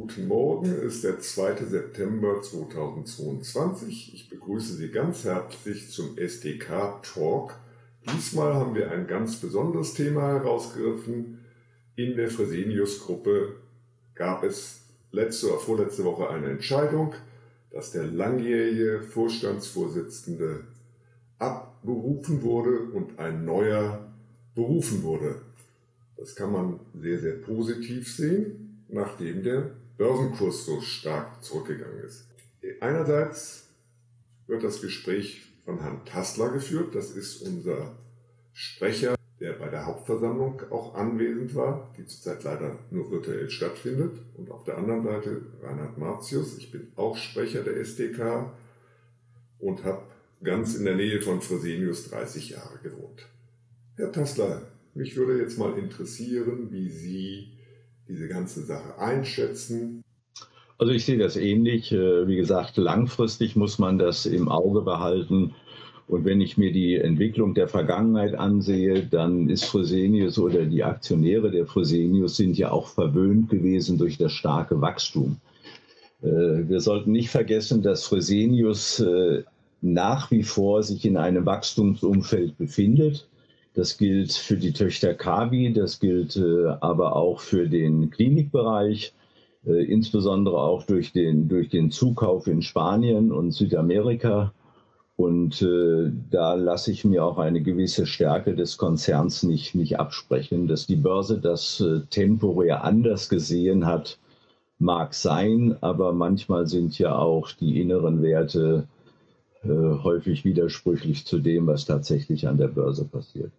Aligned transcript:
Guten 0.00 0.28
Morgen, 0.28 0.72
ist 0.72 1.02
der 1.02 1.18
2. 1.18 1.56
September 1.64 2.40
2022. 2.40 4.14
Ich 4.14 4.30
begrüße 4.30 4.74
Sie 4.74 4.92
ganz 4.92 5.24
herzlich 5.24 5.90
zum 5.90 6.16
SDK 6.16 7.02
Talk. 7.02 7.56
Diesmal 8.08 8.54
haben 8.54 8.76
wir 8.76 8.92
ein 8.92 9.08
ganz 9.08 9.40
besonderes 9.40 9.94
Thema 9.94 10.34
herausgegriffen. 10.34 11.40
In 11.96 12.14
der 12.14 12.30
Fresenius-Gruppe 12.30 13.56
gab 14.14 14.44
es 14.44 14.82
letzte 15.10 15.48
oder 15.48 15.58
vorletzte 15.58 16.04
Woche 16.04 16.30
eine 16.30 16.48
Entscheidung, 16.50 17.16
dass 17.72 17.90
der 17.90 18.04
langjährige 18.04 19.02
Vorstandsvorsitzende 19.02 20.60
abberufen 21.40 22.42
wurde 22.42 22.82
und 22.92 23.18
ein 23.18 23.44
neuer 23.44 24.06
berufen 24.54 25.02
wurde. 25.02 25.40
Das 26.16 26.36
kann 26.36 26.52
man 26.52 26.78
sehr, 26.94 27.18
sehr 27.18 27.34
positiv 27.34 28.14
sehen, 28.14 28.84
nachdem 28.88 29.42
der 29.42 29.72
Börsenkurs 29.98 30.64
so 30.64 30.80
stark 30.80 31.42
zurückgegangen 31.42 32.04
ist. 32.04 32.28
Einerseits 32.80 33.68
wird 34.46 34.62
das 34.64 34.80
Gespräch 34.80 35.42
von 35.64 35.80
Herrn 35.80 36.04
Tassler 36.06 36.50
geführt. 36.50 36.94
Das 36.94 37.10
ist 37.10 37.42
unser 37.42 37.96
Sprecher, 38.52 39.16
der 39.40 39.52
bei 39.54 39.68
der 39.68 39.86
Hauptversammlung 39.86 40.62
auch 40.70 40.94
anwesend 40.94 41.54
war, 41.54 41.92
die 41.98 42.06
zurzeit 42.06 42.44
leider 42.44 42.78
nur 42.90 43.10
virtuell 43.10 43.50
stattfindet. 43.50 44.20
Und 44.36 44.50
auf 44.50 44.64
der 44.64 44.78
anderen 44.78 45.02
Seite 45.02 45.42
Reinhard 45.62 45.98
Martius. 45.98 46.56
Ich 46.56 46.70
bin 46.70 46.92
auch 46.94 47.16
Sprecher 47.16 47.62
der 47.62 47.76
SDK 47.76 48.52
und 49.58 49.84
habe 49.84 50.04
ganz 50.42 50.76
in 50.76 50.84
der 50.84 50.94
Nähe 50.94 51.20
von 51.20 51.40
Fresenius 51.40 52.08
30 52.08 52.50
Jahre 52.50 52.78
gewohnt. 52.82 53.28
Herr 53.96 54.12
Tassler, 54.12 54.62
mich 54.94 55.16
würde 55.16 55.40
jetzt 55.42 55.58
mal 55.58 55.76
interessieren, 55.76 56.68
wie 56.70 56.88
Sie 56.88 57.57
diese 58.08 58.28
ganze 58.28 58.64
Sache 58.64 58.98
einschätzen? 58.98 60.02
Also 60.78 60.92
ich 60.92 61.04
sehe 61.04 61.18
das 61.18 61.36
ähnlich. 61.36 61.92
Äh, 61.92 62.26
wie 62.26 62.36
gesagt, 62.36 62.76
langfristig 62.76 63.56
muss 63.56 63.78
man 63.78 63.98
das 63.98 64.26
im 64.26 64.48
Auge 64.48 64.82
behalten. 64.82 65.54
Und 66.06 66.24
wenn 66.24 66.40
ich 66.40 66.56
mir 66.56 66.72
die 66.72 66.94
Entwicklung 66.94 67.52
der 67.52 67.68
Vergangenheit 67.68 68.34
ansehe, 68.34 69.02
dann 69.02 69.50
ist 69.50 69.64
Fresenius 69.66 70.38
oder 70.38 70.64
die 70.64 70.82
Aktionäre 70.82 71.50
der 71.50 71.66
Fresenius 71.66 72.36
sind 72.36 72.56
ja 72.56 72.70
auch 72.70 72.88
verwöhnt 72.88 73.50
gewesen 73.50 73.98
durch 73.98 74.16
das 74.16 74.32
starke 74.32 74.80
Wachstum. 74.80 75.36
Äh, 76.22 76.68
wir 76.68 76.80
sollten 76.80 77.12
nicht 77.12 77.28
vergessen, 77.28 77.82
dass 77.82 78.06
Fresenius 78.06 79.00
äh, 79.00 79.42
nach 79.82 80.30
wie 80.30 80.42
vor 80.42 80.82
sich 80.82 81.04
in 81.04 81.16
einem 81.16 81.44
Wachstumsumfeld 81.44 82.56
befindet. 82.56 83.28
Das 83.78 83.96
gilt 83.96 84.32
für 84.32 84.56
die 84.56 84.72
Töchter 84.72 85.14
Kabi, 85.14 85.72
das 85.72 86.00
gilt 86.00 86.36
äh, 86.36 86.66
aber 86.80 87.14
auch 87.14 87.38
für 87.38 87.68
den 87.68 88.10
Klinikbereich, 88.10 89.14
äh, 89.64 89.84
insbesondere 89.84 90.58
auch 90.60 90.82
durch 90.82 91.12
den, 91.12 91.46
durch 91.46 91.68
den 91.68 91.92
Zukauf 91.92 92.48
in 92.48 92.60
Spanien 92.60 93.30
und 93.30 93.52
Südamerika. 93.52 94.52
Und 95.16 95.62
äh, 95.62 96.10
da 96.28 96.54
lasse 96.54 96.90
ich 96.90 97.04
mir 97.04 97.24
auch 97.24 97.38
eine 97.38 97.62
gewisse 97.62 98.06
Stärke 98.06 98.56
des 98.56 98.78
Konzerns 98.78 99.44
nicht, 99.44 99.76
nicht 99.76 100.00
absprechen. 100.00 100.66
Dass 100.66 100.88
die 100.88 100.96
Börse 100.96 101.38
das 101.38 101.78
äh, 101.78 102.00
temporär 102.10 102.82
anders 102.82 103.28
gesehen 103.28 103.86
hat, 103.86 104.18
mag 104.80 105.14
sein, 105.14 105.76
aber 105.82 106.12
manchmal 106.12 106.66
sind 106.66 106.98
ja 106.98 107.16
auch 107.16 107.52
die 107.52 107.80
inneren 107.80 108.22
Werte 108.22 108.88
häufig 109.64 110.44
widersprüchlich 110.44 111.26
zu 111.26 111.40
dem, 111.40 111.66
was 111.66 111.84
tatsächlich 111.84 112.46
an 112.46 112.58
der 112.58 112.68
Börse 112.68 113.04
passiert. 113.04 113.50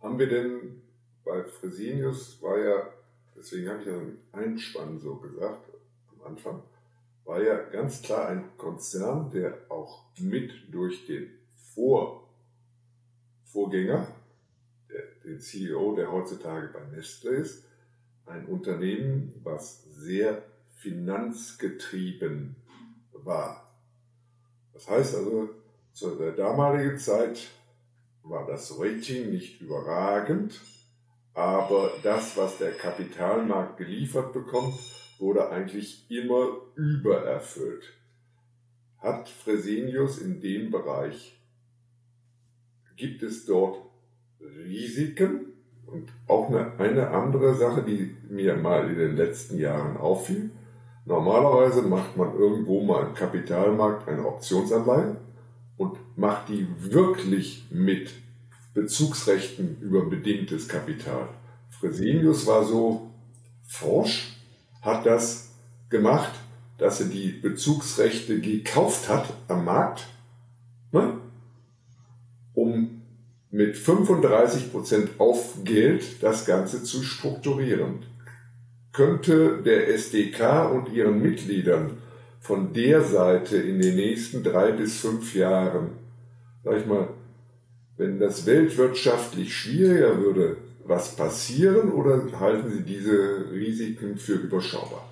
Haben 0.00 0.18
wir 0.18 0.28
denn 0.28 0.82
bei 1.24 1.42
Fresenius 1.44 2.40
war 2.42 2.58
ja, 2.58 2.88
deswegen 3.36 3.68
habe 3.68 3.80
ich 3.80 3.86
ja 3.86 3.96
im 3.96 4.18
Einspann 4.32 4.98
so 4.98 5.16
gesagt, 5.16 5.68
am 6.12 6.26
Anfang, 6.32 6.62
war 7.24 7.42
ja 7.42 7.58
ganz 7.64 8.00
klar 8.00 8.28
ein 8.28 8.56
Konzern, 8.56 9.30
der 9.30 9.58
auch 9.68 10.04
mit 10.18 10.72
durch 10.72 11.06
den 11.06 11.30
Vor 11.74 12.26
Vorgänger, 13.44 14.06
der, 14.90 15.02
den 15.24 15.40
CEO, 15.40 15.94
der 15.94 16.10
heutzutage 16.10 16.68
bei 16.68 16.80
Nestle 16.96 17.30
ist, 17.32 17.64
ein 18.26 18.46
Unternehmen, 18.46 19.34
was 19.42 19.84
sehr 19.94 20.42
finanzgetrieben 20.76 22.56
war. 23.12 23.70
Das 24.72 24.88
heißt 24.88 25.16
also, 25.16 25.50
zu 25.92 26.14
der 26.14 26.32
damaligen 26.32 26.98
Zeit 26.98 27.48
war 28.28 28.46
das 28.46 28.78
Rating 28.78 29.30
nicht 29.30 29.60
überragend, 29.60 30.60
aber 31.34 31.92
das, 32.02 32.36
was 32.36 32.58
der 32.58 32.72
Kapitalmarkt 32.72 33.78
geliefert 33.78 34.32
bekommt, 34.32 34.74
wurde 35.18 35.50
eigentlich 35.50 36.04
immer 36.10 36.48
übererfüllt. 36.74 37.84
Hat 38.98 39.28
Fresenius 39.28 40.18
in 40.18 40.40
dem 40.40 40.70
Bereich, 40.70 41.40
gibt 42.96 43.22
es 43.22 43.46
dort 43.46 43.78
Risiken? 44.40 45.52
Und 45.86 46.10
auch 46.26 46.48
eine, 46.48 46.78
eine 46.78 47.08
andere 47.08 47.54
Sache, 47.54 47.82
die 47.82 48.14
mir 48.28 48.56
mal 48.56 48.90
in 48.90 48.98
den 48.98 49.16
letzten 49.16 49.58
Jahren 49.58 49.96
auffiel. 49.96 50.50
Normalerweise 51.06 51.80
macht 51.80 52.14
man 52.18 52.34
irgendwo 52.34 52.82
mal 52.82 53.06
im 53.06 53.14
Kapitalmarkt 53.14 54.06
eine 54.06 54.26
Optionsanleihe 54.26 55.16
und 55.78 55.96
macht 56.16 56.48
die 56.50 56.66
wirklich 56.78 57.64
mit 57.70 58.10
Bezugsrechten 58.74 59.78
über 59.80 60.04
bedingtes 60.04 60.68
Kapital. 60.68 61.28
Fresenius 61.70 62.46
war 62.46 62.64
so 62.64 63.10
forsch, 63.66 64.36
hat 64.82 65.06
das 65.06 65.52
gemacht, 65.88 66.32
dass 66.76 67.00
er 67.00 67.06
die 67.06 67.28
Bezugsrechte 67.28 68.40
gekauft 68.40 69.08
hat 69.08 69.32
am 69.48 69.64
Markt, 69.64 70.06
ne? 70.92 71.18
um 72.54 73.02
mit 73.50 73.76
35% 73.76 75.18
Aufgeld 75.18 76.22
das 76.22 76.44
Ganze 76.44 76.82
zu 76.82 77.02
strukturieren. 77.02 78.04
Könnte 78.92 79.62
der 79.62 79.88
SDK 79.88 80.70
und 80.70 80.92
ihren 80.92 81.22
Mitgliedern 81.22 81.98
von 82.40 82.72
der 82.72 83.02
Seite 83.02 83.56
in 83.56 83.80
den 83.80 83.96
nächsten 83.96 84.42
drei 84.42 84.72
bis 84.72 85.00
fünf 85.00 85.34
Jahren, 85.34 85.90
sag 86.64 86.78
ich 86.78 86.86
mal, 86.86 87.08
wenn 87.96 88.18
das 88.18 88.46
weltwirtschaftlich 88.46 89.54
schwieriger 89.54 90.18
würde, 90.18 90.56
was 90.86 91.16
passieren 91.16 91.92
oder 91.92 92.22
halten 92.38 92.70
Sie 92.70 92.82
diese 92.82 93.50
Risiken 93.52 94.16
für 94.16 94.34
überschaubar? 94.34 95.08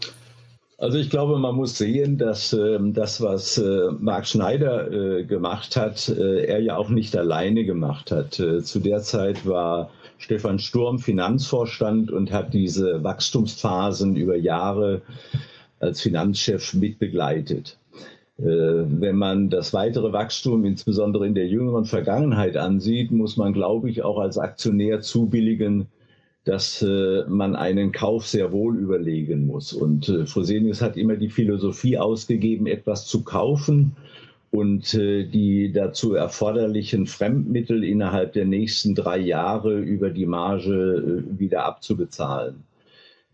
Also 0.79 0.99
ich 0.99 1.09
glaube, 1.09 1.39
man 1.39 1.55
muss 1.55 1.79
sehen, 1.79 2.19
dass 2.19 2.53
äh, 2.53 2.79
das, 2.93 3.23
was 3.23 3.57
äh, 3.57 3.91
Marc 3.99 4.27
Schneider 4.27 4.93
äh, 4.93 5.25
gemacht 5.25 5.75
hat, 5.75 6.09
äh, 6.11 6.45
er 6.45 6.61
ja 6.61 6.77
auch 6.77 6.91
nicht 6.91 7.17
alleine 7.17 7.65
gemacht 7.65 8.11
hat. 8.11 8.39
Äh, 8.39 8.63
zu 8.63 8.81
der 8.81 9.01
Zeit 9.01 9.47
war 9.47 9.91
Stefan 10.19 10.59
Sturm 10.59 10.99
Finanzvorstand 10.99 12.11
und 12.11 12.31
hat 12.31 12.53
diese 12.53 13.03
Wachstumsphasen 13.03 14.17
über 14.17 14.37
Jahre 14.37 15.01
als 15.81 16.01
Finanzchef 16.01 16.75
mitbegleitet. 16.75 17.79
Äh, 18.39 18.45
wenn 18.45 19.17
man 19.17 19.49
das 19.49 19.73
weitere 19.73 20.13
Wachstum 20.13 20.65
insbesondere 20.65 21.27
in 21.27 21.35
der 21.35 21.47
jüngeren 21.47 21.87
Vergangenheit 21.87 22.57
ansieht, 22.57 23.11
muss 23.11 23.37
man, 23.37 23.53
glaube 23.53 23.89
ich, 23.89 24.03
auch 24.03 24.19
als 24.19 24.37
Aktionär 24.37 25.01
zubilligen, 25.01 25.87
dass 26.45 26.83
äh, 26.83 27.25
man 27.29 27.57
einen 27.57 27.93
Kauf 27.93 28.27
sehr 28.27 28.53
wohl 28.53 28.77
überlegen 28.77 29.47
muss. 29.47 29.73
Und 29.73 30.09
äh, 30.09 30.27
Fresenius 30.27 30.83
hat 30.83 30.97
immer 30.97 31.17
die 31.17 31.31
Philosophie 31.31 31.99
ausgegeben, 31.99 32.67
etwas 32.67 33.07
zu 33.07 33.25
kaufen 33.25 33.97
und 34.53 34.95
die 34.95 35.73
dazu 35.73 36.15
erforderlichen 36.15 37.07
Fremdmittel 37.07 37.85
innerhalb 37.85 38.33
der 38.33 38.47
nächsten 38.47 38.95
drei 38.95 39.19
Jahre 39.19 39.79
über 39.81 40.09
die 40.09 40.25
Marge 40.25 41.25
wieder 41.29 41.67
abzubezahlen. 41.67 42.63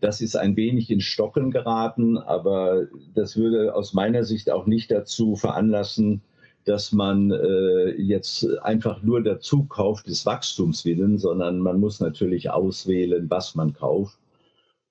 Das 0.03 0.19
ist 0.19 0.35
ein 0.35 0.57
wenig 0.57 0.91
in 0.91 0.99
Stocken 0.99 1.49
geraten, 1.49 2.17
aber 2.17 2.87
das 3.15 3.37
würde 3.37 3.73
aus 3.73 3.93
meiner 3.93 4.25
Sicht 4.25 4.51
auch 4.51 4.65
nicht 4.65 4.91
dazu 4.91 5.37
veranlassen, 5.37 6.21
dass 6.65 6.91
man 6.91 7.31
äh, 7.31 7.91
jetzt 7.91 8.45
einfach 8.63 9.01
nur 9.01 9.23
dazu 9.23 9.63
kauft 9.63 10.07
des 10.07 10.25
Wachstums 10.25 10.83
willen, 10.83 11.17
sondern 11.19 11.59
man 11.59 11.79
muss 11.79 12.01
natürlich 12.01 12.49
auswählen, 12.49 13.29
was 13.29 13.55
man 13.55 13.71
kauft. 13.71 14.17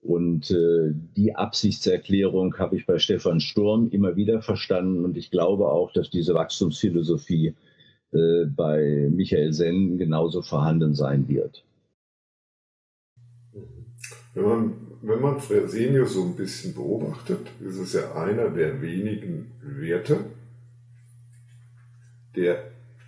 Und 0.00 0.50
äh, 0.50 0.94
die 1.14 1.36
Absichtserklärung 1.36 2.56
habe 2.56 2.78
ich 2.78 2.86
bei 2.86 2.98
Stefan 2.98 3.40
Sturm 3.40 3.90
immer 3.90 4.16
wieder 4.16 4.40
verstanden 4.40 5.04
und 5.04 5.18
ich 5.18 5.30
glaube 5.30 5.68
auch, 5.68 5.92
dass 5.92 6.08
diese 6.08 6.32
Wachstumsphilosophie 6.32 7.54
äh, 8.12 8.46
bei 8.46 9.10
Michael 9.10 9.52
Senn 9.52 9.98
genauso 9.98 10.40
vorhanden 10.40 10.94
sein 10.94 11.28
wird. 11.28 11.66
Wenn 14.32 14.44
man 14.44 14.91
wenn 15.02 15.20
man 15.20 15.40
Fresenius 15.40 16.14
so 16.14 16.24
ein 16.24 16.36
bisschen 16.36 16.74
beobachtet, 16.74 17.48
ist 17.60 17.76
es 17.76 17.92
ja 17.92 18.14
einer 18.14 18.50
der 18.50 18.80
wenigen 18.80 19.50
Werte, 19.60 20.24
der 22.36 22.62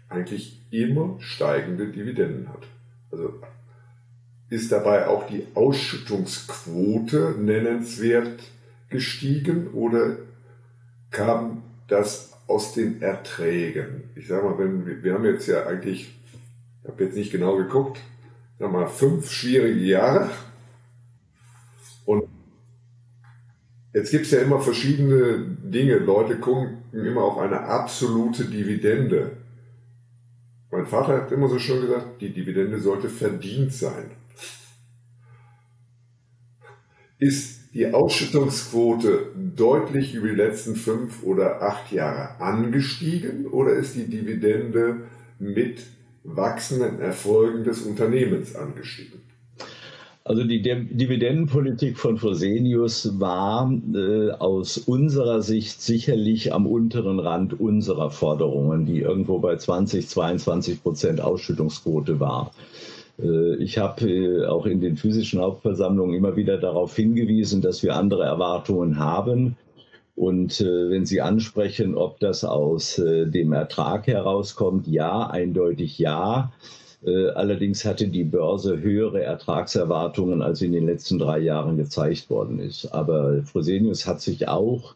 eigentlich 0.08 0.60
immer 0.70 1.16
steigende 1.20 1.86
Dividenden 1.88 2.48
hat. 2.48 2.64
Also 3.12 3.34
ist 4.50 4.72
dabei 4.72 5.06
auch 5.06 5.28
die 5.28 5.46
Ausschüttungsquote 5.54 7.36
nennenswert 7.38 8.42
gestiegen 8.90 9.68
oder 9.68 10.16
kam 11.10 11.62
das 11.86 12.32
aus 12.48 12.74
den 12.74 13.02
Erträgen? 13.02 14.10
Ich 14.16 14.26
sage 14.26 14.44
mal, 14.44 14.58
wenn, 14.58 15.02
wir 15.02 15.14
haben 15.14 15.24
jetzt 15.24 15.46
ja 15.46 15.64
eigentlich, 15.66 16.12
ich 16.82 16.88
habe 16.88 17.04
jetzt 17.04 17.16
nicht 17.16 17.30
genau 17.30 17.56
geguckt, 17.56 18.00
sag 18.58 18.72
mal, 18.72 18.88
fünf 18.88 19.30
schwierige 19.30 19.80
Jahre 19.80 20.30
und 22.04 22.28
Jetzt 23.94 24.10
gibt 24.10 24.24
es 24.24 24.32
ja 24.32 24.40
immer 24.40 24.60
verschiedene 24.60 25.56
Dinge. 25.62 25.98
Leute 25.98 26.38
gucken 26.38 26.78
immer 26.92 27.22
auf 27.22 27.38
eine 27.38 27.60
absolute 27.60 28.44
Dividende. 28.44 29.36
Mein 30.72 30.86
Vater 30.86 31.22
hat 31.22 31.30
immer 31.30 31.48
so 31.48 31.60
schön 31.60 31.82
gesagt, 31.82 32.20
die 32.20 32.30
Dividende 32.30 32.80
sollte 32.80 33.08
verdient 33.08 33.72
sein. 33.72 34.10
Ist 37.20 37.72
die 37.72 37.94
Ausschüttungsquote 37.94 39.30
deutlich 39.36 40.14
über 40.14 40.26
die 40.26 40.34
letzten 40.34 40.74
fünf 40.74 41.22
oder 41.22 41.62
acht 41.62 41.92
Jahre 41.92 42.40
angestiegen 42.40 43.46
oder 43.46 43.74
ist 43.74 43.94
die 43.94 44.08
Dividende 44.10 45.02
mit 45.38 45.84
wachsenden 46.24 47.00
Erfolgen 47.00 47.62
des 47.62 47.82
Unternehmens 47.82 48.56
angestiegen? 48.56 49.23
Also 50.26 50.42
die 50.42 50.62
Dividendenpolitik 50.62 51.98
von 51.98 52.16
Fresenius 52.16 53.20
war 53.20 53.70
äh, 53.94 54.30
aus 54.30 54.78
unserer 54.78 55.42
Sicht 55.42 55.82
sicherlich 55.82 56.54
am 56.54 56.66
unteren 56.66 57.18
Rand 57.20 57.60
unserer 57.60 58.10
Forderungen, 58.10 58.86
die 58.86 59.00
irgendwo 59.00 59.38
bei 59.38 59.56
20, 59.56 60.08
22 60.08 60.82
Prozent 60.82 61.20
Ausschüttungsquote 61.20 62.20
war. 62.20 62.52
Äh, 63.22 63.56
ich 63.56 63.76
habe 63.76 64.08
äh, 64.08 64.46
auch 64.46 64.64
in 64.64 64.80
den 64.80 64.96
physischen 64.96 65.42
Hauptversammlungen 65.42 66.16
immer 66.16 66.36
wieder 66.36 66.56
darauf 66.56 66.96
hingewiesen, 66.96 67.60
dass 67.60 67.82
wir 67.82 67.94
andere 67.94 68.24
Erwartungen 68.24 68.98
haben. 68.98 69.56
Und 70.16 70.58
äh, 70.62 70.90
wenn 70.90 71.04
Sie 71.04 71.20
ansprechen, 71.20 71.94
ob 71.96 72.18
das 72.20 72.44
aus 72.44 72.96
dem 72.96 73.52
Ertrag 73.52 74.06
herauskommt, 74.06 74.86
ja, 74.86 75.26
eindeutig 75.26 75.98
ja. 75.98 76.50
Äh, 77.04 77.28
allerdings 77.30 77.84
hatte 77.84 78.08
die 78.08 78.24
Börse 78.24 78.80
höhere 78.80 79.22
Ertragserwartungen, 79.22 80.40
als 80.40 80.62
in 80.62 80.72
den 80.72 80.86
letzten 80.86 81.18
drei 81.18 81.38
Jahren 81.38 81.76
gezeigt 81.76 82.30
worden 82.30 82.58
ist. 82.58 82.86
Aber 82.86 83.42
Fresenius 83.42 84.06
hat 84.06 84.22
sich 84.22 84.48
auch 84.48 84.94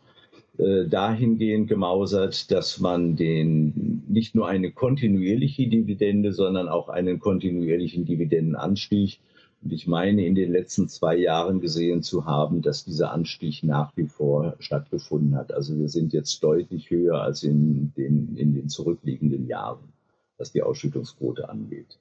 äh, 0.57 0.87
dahingehend 0.87 1.69
gemausert, 1.69 2.51
dass 2.51 2.81
man 2.81 3.17
den 3.17 4.05
nicht 4.09 4.35
nur 4.35 4.49
eine 4.49 4.73
kontinuierliche 4.73 5.69
Dividende, 5.69 6.33
sondern 6.33 6.69
auch 6.69 6.89
einen 6.89 7.19
kontinuierlichen 7.21 8.07
Dividendenanstieg. 8.07 9.21
Und 9.63 9.73
ich 9.73 9.87
meine, 9.87 10.25
in 10.25 10.35
den 10.35 10.53
letzten 10.53 10.89
zwei 10.89 11.17
Jahren 11.17 11.61
gesehen 11.61 12.03
zu 12.03 12.25
haben, 12.25 12.63
dass 12.63 12.85
dieser 12.85 13.13
Anstieg 13.13 13.65
nach 13.65 13.95
wie 13.97 14.07
vor 14.07 14.55
stattgefunden 14.61 15.37
hat. 15.37 15.53
Also 15.53 15.77
wir 15.79 15.89
sind 15.89 16.13
jetzt 16.15 16.43
deutlich 16.43 16.91
höher 16.91 17.21
als 17.21 17.43
in 17.43 17.93
den, 17.97 18.37
in 18.37 18.55
den 18.55 18.69
zurückliegenden 18.69 19.47
Jahren 19.47 19.98
was 20.39 20.53
die 20.53 20.63
Ausschüttungsquote 20.63 21.49
angeht. 21.49 21.99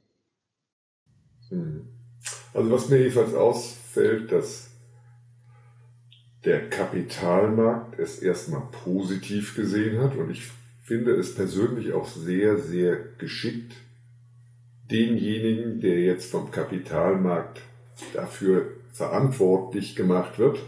Hm. 1.49 1.87
Also 2.53 2.71
was 2.71 2.89
mir 2.89 2.97
jedenfalls 2.99 3.33
ausfällt, 3.33 4.31
dass 4.31 4.69
der 6.45 6.69
Kapitalmarkt 6.69 7.99
es 7.99 8.19
erstmal 8.19 8.63
positiv 8.83 9.55
gesehen 9.55 10.01
hat 10.01 10.15
und 10.15 10.29
ich 10.29 10.49
finde 10.81 11.11
es 11.15 11.35
persönlich 11.35 11.91
auch 11.93 12.07
sehr, 12.07 12.57
sehr 12.57 12.97
geschickt, 13.17 13.73
denjenigen, 14.89 15.81
der 15.81 15.99
jetzt 15.99 16.31
vom 16.31 16.49
Kapitalmarkt 16.51 17.61
dafür 18.13 18.67
verantwortlich 18.93 19.95
gemacht 19.95 20.39
wird, 20.39 20.59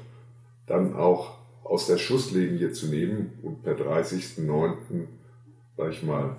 dann 0.67 0.93
auch 0.95 1.37
aus 1.63 1.87
der 1.87 1.97
Schusslinie 1.97 2.73
zu 2.73 2.87
nehmen 2.87 3.39
und 3.41 3.63
per 3.63 3.77
30.09. 3.77 5.07
sag 5.77 5.91
ich 5.91 6.03
mal, 6.03 6.35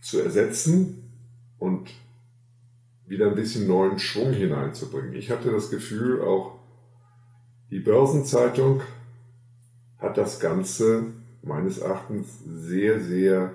zu 0.00 0.20
ersetzen 0.20 1.10
und 1.58 1.90
wieder 3.06 3.28
ein 3.28 3.34
bisschen 3.34 3.66
neuen 3.66 3.98
Schwung 3.98 4.32
hineinzubringen. 4.32 5.14
Ich 5.14 5.30
hatte 5.30 5.50
das 5.50 5.70
Gefühl, 5.70 6.22
auch 6.22 6.58
die 7.70 7.80
Börsenzeitung 7.80 8.82
hat 9.98 10.16
das 10.16 10.40
Ganze 10.40 11.06
meines 11.42 11.78
Erachtens 11.78 12.28
sehr, 12.46 13.00
sehr 13.00 13.52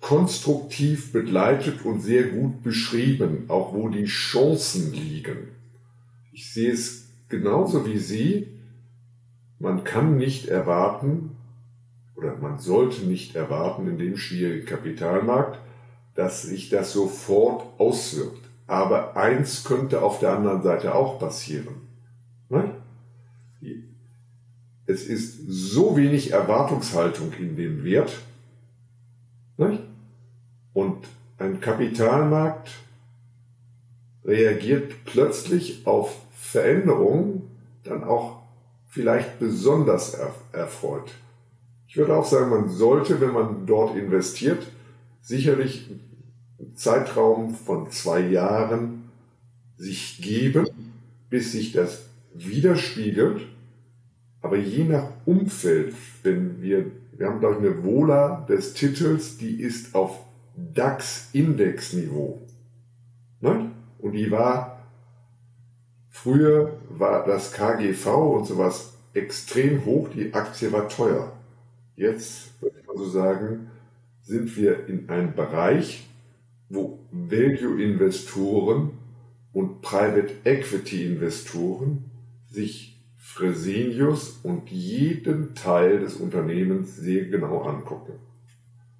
konstruktiv 0.00 1.12
begleitet 1.12 1.84
und 1.84 2.00
sehr 2.00 2.24
gut 2.24 2.62
beschrieben, 2.62 3.44
auch 3.48 3.72
wo 3.72 3.88
die 3.88 4.04
Chancen 4.04 4.92
liegen. 4.92 5.48
Ich 6.32 6.52
sehe 6.52 6.72
es 6.72 7.08
genauso 7.28 7.86
wie 7.86 7.98
Sie. 7.98 8.48
Man 9.58 9.84
kann 9.84 10.16
nicht 10.16 10.48
erwarten, 10.48 11.36
oder 12.22 12.36
man 12.36 12.58
sollte 12.58 13.02
nicht 13.02 13.34
erwarten 13.34 13.86
in 13.88 13.98
dem 13.98 14.16
schwierigen 14.16 14.66
Kapitalmarkt, 14.66 15.58
dass 16.14 16.42
sich 16.42 16.68
das 16.68 16.92
sofort 16.92 17.64
auswirkt. 17.78 18.48
Aber 18.66 19.16
eins 19.16 19.64
könnte 19.64 20.02
auf 20.02 20.20
der 20.20 20.36
anderen 20.36 20.62
Seite 20.62 20.94
auch 20.94 21.18
passieren. 21.18 21.88
Ne? 22.48 22.70
Es 24.86 25.04
ist 25.04 25.38
so 25.48 25.96
wenig 25.96 26.32
Erwartungshaltung 26.32 27.32
in 27.38 27.56
dem 27.56 27.84
Wert. 27.84 28.12
Ne? 29.56 29.80
Und 30.72 31.06
ein 31.38 31.60
Kapitalmarkt 31.60 32.70
reagiert 34.24 34.92
plötzlich 35.04 35.86
auf 35.86 36.16
Veränderungen 36.32 37.50
dann 37.84 38.04
auch 38.04 38.42
vielleicht 38.88 39.38
besonders 39.38 40.18
erfreut. 40.52 41.12
Ich 41.92 41.98
würde 41.98 42.16
auch 42.16 42.24
sagen, 42.24 42.48
man 42.48 42.70
sollte, 42.70 43.20
wenn 43.20 43.34
man 43.34 43.66
dort 43.66 43.98
investiert, 43.98 44.66
sicherlich 45.20 45.90
einen 46.58 46.74
Zeitraum 46.74 47.54
von 47.54 47.90
zwei 47.90 48.20
Jahren 48.20 49.10
sich 49.76 50.22
geben, 50.22 50.66
bis 51.28 51.52
sich 51.52 51.72
das 51.72 52.06
widerspiegelt. 52.32 53.42
Aber 54.40 54.56
je 54.56 54.84
nach 54.84 55.10
Umfeld, 55.26 55.94
wenn 56.22 56.62
wir, 56.62 56.86
wir 57.18 57.26
haben 57.26 57.40
glaube 57.40 57.56
ich 57.56 57.60
eine 57.60 57.84
Vola 57.84 58.46
des 58.48 58.72
Titels, 58.72 59.36
die 59.36 59.60
ist 59.60 59.94
auf 59.94 60.18
DAX-Index-Niveau. 60.56 62.40
Ne? 63.42 63.70
Und 63.98 64.12
die 64.12 64.30
war, 64.30 64.82
früher 66.08 66.72
war 66.88 67.26
das 67.26 67.52
KGV 67.52 68.06
und 68.06 68.46
sowas 68.46 68.94
extrem 69.12 69.84
hoch, 69.84 70.08
die 70.08 70.32
Aktie 70.32 70.72
war 70.72 70.88
teuer. 70.88 71.30
Jetzt 71.96 72.60
würde 72.62 72.78
ich 72.80 72.86
mal 72.86 72.96
so 72.96 73.08
sagen, 73.08 73.70
sind 74.22 74.56
wir 74.56 74.86
in 74.86 75.08
einem 75.08 75.34
Bereich, 75.34 76.08
wo 76.68 77.00
Value-Investoren 77.10 78.92
und 79.52 79.82
Private 79.82 80.32
Equity-Investoren 80.44 82.04
sich 82.46 82.92
Fresenius 83.18 84.40
und 84.42 84.70
jeden 84.70 85.54
Teil 85.54 86.00
des 86.00 86.16
Unternehmens 86.16 86.96
sehr 86.96 87.26
genau 87.26 87.62
angucken. 87.62 88.14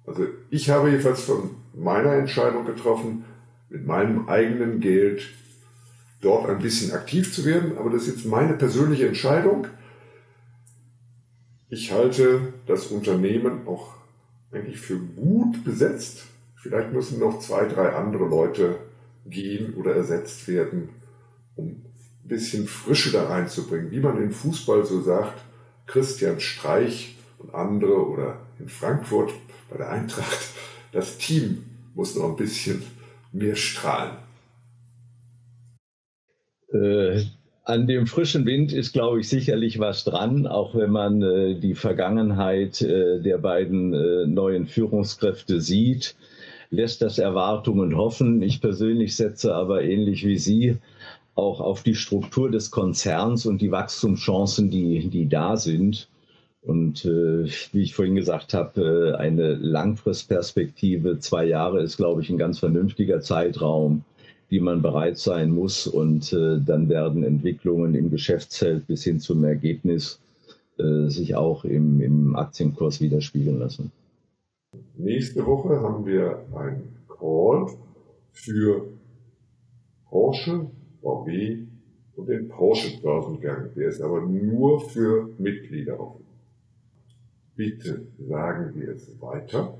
Also 0.05 0.25
ich 0.49 0.69
habe 0.69 0.89
jedenfalls 0.89 1.21
von 1.23 1.51
meiner 1.73 2.13
Entscheidung 2.13 2.65
getroffen, 2.65 3.25
mit 3.69 3.85
meinem 3.85 4.27
eigenen 4.27 4.79
Geld 4.79 5.29
dort 6.21 6.49
ein 6.49 6.59
bisschen 6.59 6.91
aktiv 6.93 7.33
zu 7.33 7.45
werden, 7.45 7.77
aber 7.77 7.89
das 7.89 8.03
ist 8.03 8.15
jetzt 8.15 8.25
meine 8.25 8.53
persönliche 8.53 9.07
Entscheidung. 9.07 9.67
Ich 11.73 11.91
halte 11.91 12.53
das 12.67 12.85
Unternehmen 12.91 13.67
auch 13.67 13.95
eigentlich 14.51 14.77
für 14.77 14.99
gut 14.99 15.63
besetzt. 15.63 16.25
Vielleicht 16.55 16.93
müssen 16.93 17.17
noch 17.17 17.39
zwei, 17.39 17.65
drei 17.65 17.95
andere 17.95 18.25
Leute 18.25 18.77
gehen 19.25 19.73
oder 19.73 19.95
ersetzt 19.95 20.47
werden, 20.47 20.89
um 21.55 21.69
ein 21.69 21.83
bisschen 22.25 22.67
Frische 22.67 23.11
da 23.11 23.25
reinzubringen. 23.25 23.89
Wie 23.89 24.01
man 24.01 24.21
im 24.21 24.29
Fußball 24.29 24.85
so 24.85 25.01
sagt, 25.01 25.41
Christian 25.87 26.39
Streich 26.39 27.17
und 27.39 27.55
andere 27.55 28.07
oder 28.07 28.41
in 28.59 28.69
Frankfurt 28.69 29.33
bei 29.67 29.77
der 29.77 29.89
Eintracht, 29.89 30.49
das 30.91 31.17
Team 31.17 31.63
muss 31.95 32.15
noch 32.15 32.29
ein 32.29 32.35
bisschen 32.35 32.83
mehr 33.31 33.55
strahlen. 33.55 34.17
Äh, 36.71 37.23
an 37.65 37.87
dem 37.87 38.07
frischen 38.07 38.45
Wind 38.45 38.73
ist, 38.73 38.93
glaube 38.93 39.21
ich, 39.21 39.29
sicherlich 39.29 39.79
was 39.79 40.03
dran, 40.03 40.47
auch 40.47 40.75
wenn 40.75 40.91
man 40.91 41.21
äh, 41.21 41.55
die 41.55 41.75
Vergangenheit 41.75 42.81
äh, 42.81 43.21
der 43.21 43.37
beiden 43.37 43.93
äh, 43.93 44.25
neuen 44.27 44.67
Führungskräfte 44.67 45.61
sieht, 45.61 46.15
lässt 46.69 47.01
das 47.01 47.19
Erwartungen 47.19 47.95
hoffen. 47.95 48.41
Ich 48.41 48.59
persönlich 48.59 49.15
setze 49.15 49.55
aber 49.55 49.83
ähnlich 49.83 50.25
wie 50.25 50.37
Sie 50.37 50.77
auch 51.35 51.61
auf 51.61 51.83
die 51.83 51.95
Struktur 51.95 52.51
des 52.51 52.69
Konzerns 52.69 53.45
und 53.45 53.61
die 53.61 53.71
Wachstumschancen, 53.71 54.69
die, 54.69 55.07
die 55.09 55.29
da 55.29 55.57
sind. 55.57 56.09
Und 56.61 57.05
äh, 57.05 57.45
wie 57.71 57.81
ich 57.81 57.93
vorhin 57.93 58.15
gesagt 58.15 58.53
habe, 58.53 59.15
äh, 59.15 59.17
eine 59.17 59.53
Langfristperspektive, 59.53 61.19
zwei 61.19 61.45
Jahre 61.45 61.81
ist, 61.81 61.97
glaube 61.97 62.21
ich, 62.21 62.29
ein 62.29 62.37
ganz 62.37 62.59
vernünftiger 62.59 63.21
Zeitraum, 63.21 64.03
die 64.53 64.59
man 64.59 64.83
bereit 64.83 65.17
sein 65.17 65.49
muss. 65.49 65.87
Und 65.87 66.31
äh, 66.31 66.59
dann 66.63 66.87
werden 66.87 67.23
Entwicklungen 67.23 67.95
im 67.95 68.11
Geschäftsfeld 68.11 68.85
bis 68.85 69.03
hin 69.03 69.19
zum 69.19 69.43
Ergebnis 69.43 70.19
äh, 70.77 71.07
sich 71.09 71.33
auch 71.33 71.65
im, 71.65 71.99
im 72.01 72.35
Aktienkurs 72.35 73.01
widerspiegeln 73.01 73.57
lassen. 73.57 73.91
Nächste 74.95 75.43
Woche 75.43 75.81
haben 75.81 76.05
wir 76.05 76.45
einen 76.55 76.95
Call 77.07 77.65
für 78.31 78.89
Porsche, 80.07 80.67
VW 81.01 81.57
und 82.15 82.29
den 82.29 82.47
Porsche-Börsengang. 82.47 83.71
Der 83.75 83.87
ist 83.87 84.01
aber 84.01 84.21
nur 84.21 84.81
für 84.81 85.31
Mitglieder 85.39 85.99
offen. 85.99 86.25
Bitte 87.55 88.05
sagen 88.19 88.73
wir 88.75 88.89
es 88.89 89.19
weiter. 89.19 89.79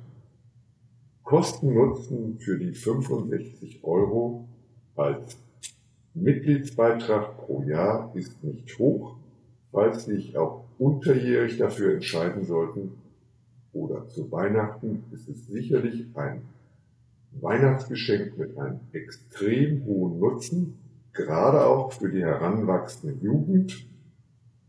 Kosten-Nutzen 1.21 2.39
für 2.39 2.57
die 2.57 2.73
65 2.73 3.83
Euro 3.83 4.47
als 4.95 5.37
Mitgliedsbeitrag 6.13 7.37
pro 7.37 7.63
Jahr 7.63 8.11
ist 8.13 8.43
nicht 8.43 8.77
hoch. 8.77 9.15
Falls 9.71 10.05
Sie 10.05 10.15
sich 10.15 10.37
auch 10.37 10.65
unterjährig 10.77 11.57
dafür 11.57 11.93
entscheiden 11.93 12.45
sollten 12.45 12.91
oder 13.73 14.07
zu 14.07 14.31
Weihnachten, 14.31 15.03
ist 15.11 15.27
es 15.27 15.47
sicherlich 15.47 16.05
ein 16.13 16.43
Weihnachtsgeschenk 17.41 18.37
mit 18.37 18.57
einem 18.57 18.79
extrem 18.91 19.83
hohen 19.85 20.19
Nutzen, 20.19 20.77
gerade 21.13 21.65
auch 21.65 21.91
für 21.91 22.09
die 22.09 22.23
heranwachsende 22.23 23.17
Jugend. 23.25 23.87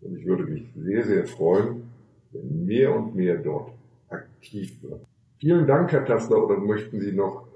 Und 0.00 0.16
ich 0.16 0.24
würde 0.24 0.44
mich 0.44 0.64
sehr, 0.74 1.04
sehr 1.04 1.26
freuen, 1.26 1.82
wenn 2.32 2.64
mehr 2.64 2.96
und 2.96 3.14
mehr 3.14 3.36
dort 3.36 3.72
aktiv 4.08 4.82
wird. 4.82 5.00
Vielen 5.38 5.66
Dank, 5.66 5.92
Herr 5.92 6.06
Tassler, 6.06 6.42
oder 6.42 6.58
möchten 6.58 7.00
Sie 7.00 7.12
noch 7.12 7.46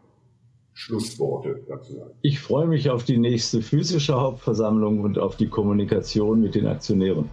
Schlussworte 0.79 1.65
dazu 1.67 1.95
sagen? 1.95 2.13
Ich 2.23 2.39
freue 2.39 2.69
mich 2.69 2.89
auf 2.89 3.03
die 3.03 3.19
nächste 3.19 3.63
physische 3.63 4.15
Hauptversammlung 4.15 5.01
und 5.01 5.19
auf 5.19 5.37
die 5.37 5.49
Kommunikation 5.49 6.41
mit 6.41 6.55
den 6.55 6.69
Aktionären. 6.69 7.29